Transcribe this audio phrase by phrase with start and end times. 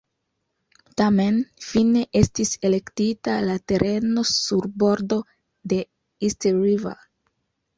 [1.01, 5.21] Tamen fine estis elektita la tereno sur bordo
[5.75, 5.81] de
[6.31, 6.99] East River.